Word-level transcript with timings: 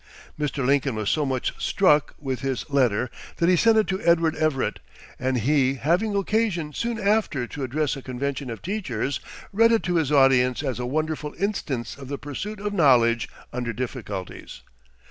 Mr. 0.39 0.65
Lincoln 0.65 0.95
was 0.95 1.11
so 1.11 1.27
much 1.27 1.53
struck 1.63 2.15
with 2.17 2.39
his 2.39 2.67
letter 2.71 3.11
that 3.37 3.47
he 3.47 3.55
sent 3.55 3.77
it 3.77 3.85
to 3.85 4.01
Edward 4.01 4.35
Everett, 4.35 4.79
and 5.19 5.37
he 5.37 5.75
having 5.75 6.15
occasion 6.15 6.73
soon 6.73 6.97
after 6.99 7.45
to 7.45 7.61
address 7.61 7.95
a 7.95 8.01
convention 8.01 8.49
of 8.49 8.63
teachers, 8.63 9.19
read 9.53 9.71
it 9.71 9.83
to 9.83 9.97
his 9.97 10.11
audience 10.11 10.63
as 10.63 10.79
a 10.79 10.87
wonderful 10.87 11.35
instance 11.39 11.95
of 11.99 12.07
the 12.07 12.17
pursuit 12.17 12.59
of 12.59 12.73
knowledge 12.73 13.29
under 13.53 13.73
difficulties. 13.73 14.61